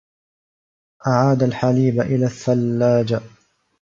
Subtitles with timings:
[1.07, 3.19] أعاد الحليب إلى الثّلاّجة.